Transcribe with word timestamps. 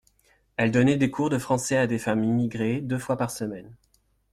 Elle 0.57 0.71
donnait 0.71 0.97
des 0.97 1.11
cours 1.11 1.29
de 1.29 1.37
français 1.37 1.77
à 1.77 1.85
des 1.85 1.99
femmes 1.99 2.23
immigrées 2.23 2.81
deux 2.81 2.97
fois 2.97 3.17
par 3.17 3.29
semaine. 3.29 3.75